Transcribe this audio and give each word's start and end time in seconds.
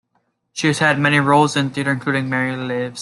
She 0.53 0.65
has 0.65 0.81
also 0.81 0.95
had 0.99 1.25
roles 1.25 1.55
in 1.55 1.69
theatre 1.69 1.91
including 1.91 2.27
"Mary 2.27 2.55
Lives". 2.57 2.99